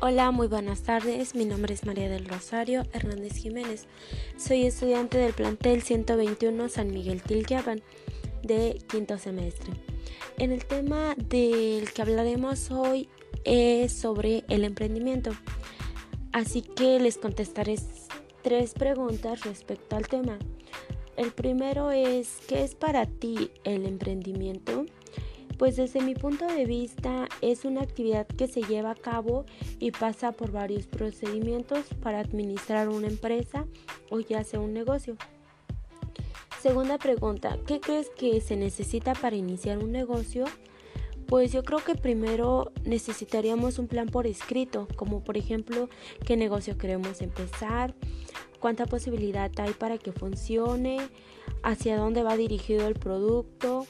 [0.00, 1.34] Hola, muy buenas tardes.
[1.34, 3.88] Mi nombre es María del Rosario Hernández Jiménez.
[4.36, 7.82] Soy estudiante del plantel 121 San Miguel Tilguiaban
[8.44, 9.72] de quinto semestre.
[10.38, 13.08] En el tema del que hablaremos hoy
[13.42, 15.32] es sobre el emprendimiento.
[16.30, 17.74] Así que les contestaré
[18.42, 20.38] tres preguntas respecto al tema.
[21.16, 24.86] El primero es, ¿qué es para ti el emprendimiento?
[25.58, 29.44] Pues desde mi punto de vista es una actividad que se lleva a cabo
[29.80, 33.66] y pasa por varios procedimientos para administrar una empresa
[34.08, 35.16] o ya sea un negocio.
[36.62, 40.44] Segunda pregunta, ¿qué crees que se necesita para iniciar un negocio?
[41.26, 45.88] Pues yo creo que primero necesitaríamos un plan por escrito, como por ejemplo
[46.24, 47.94] qué negocio queremos empezar,
[48.60, 50.98] cuánta posibilidad hay para que funcione,
[51.62, 53.86] hacia dónde va dirigido el producto,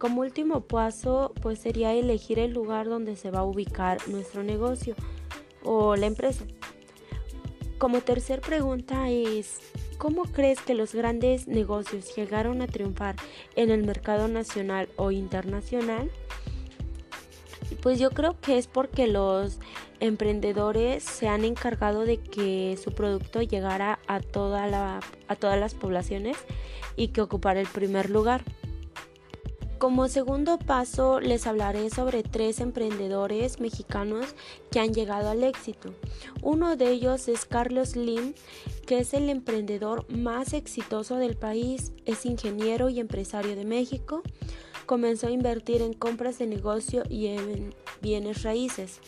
[0.00, 4.94] como último paso, pues sería elegir el lugar donde se va a ubicar nuestro negocio
[5.62, 6.46] o la empresa.
[7.76, 9.58] Como tercer pregunta es,
[9.98, 13.16] ¿cómo crees que los grandes negocios llegaron a triunfar
[13.56, 16.10] en el mercado nacional o internacional?
[17.82, 19.58] Pues yo creo que es porque los
[20.00, 24.20] emprendedores se han encargado de que su producto llegara a, a
[25.36, 26.38] todas las poblaciones
[26.96, 28.42] y que ocupara el primer lugar.
[29.80, 34.26] Como segundo paso les hablaré sobre tres emprendedores mexicanos
[34.70, 35.94] que han llegado al éxito.
[36.42, 38.34] Uno de ellos es Carlos Lim,
[38.86, 44.22] que es el emprendedor más exitoso del país, es ingeniero y empresario de México.
[44.84, 49.00] Comenzó a invertir en compras de negocio y en bienes raíces.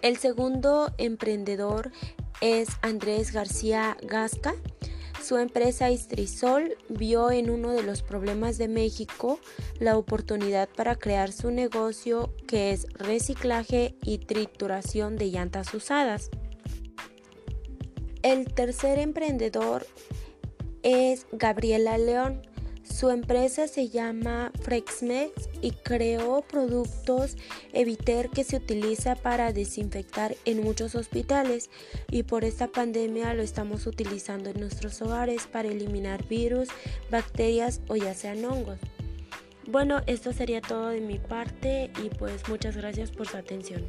[0.00, 1.92] El segundo emprendedor
[2.40, 4.54] es Andrés García Gasca
[5.28, 9.38] su empresa Istrisol vio en uno de los problemas de México
[9.78, 16.30] la oportunidad para crear su negocio que es reciclaje y trituración de llantas usadas.
[18.22, 19.86] El tercer emprendedor
[20.82, 22.40] es Gabriela León.
[22.98, 27.36] Su empresa se llama Frexmex y creó productos
[27.72, 31.70] Eviter que se utiliza para desinfectar en muchos hospitales
[32.10, 36.70] y por esta pandemia lo estamos utilizando en nuestros hogares para eliminar virus,
[37.08, 38.80] bacterias o ya sean hongos.
[39.68, 43.86] Bueno, esto sería todo de mi parte y pues muchas gracias por su atención.